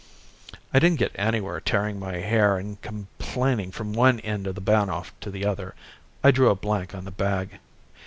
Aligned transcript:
I 0.73 0.79
didn't 0.79 0.97
get 0.97 1.11
anywhere 1.13 1.59
tearing 1.59 1.99
my 1.99 2.13
hair 2.15 2.57
and 2.57 2.81
complaining 2.81 3.71
from 3.71 3.93
one 3.93 4.19
end 4.21 4.47
of 4.47 4.55
the 4.55 4.59
Bahnhof 4.59 5.11
to 5.19 5.29
the 5.29 5.45
other. 5.45 5.75
I 6.23 6.31
drew 6.31 6.49
a 6.49 6.55
blank 6.55 6.95
on 6.95 7.05
the 7.05 7.11
bag. 7.11 7.59